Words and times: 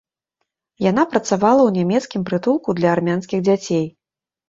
Яна 0.85 1.03
працавала 1.11 1.61
ў 1.65 1.71
нямецкім 1.77 2.25
прытулку 2.33 2.69
для 2.83 2.89
армянскіх 2.97 3.39
дзяцей. 3.49 3.91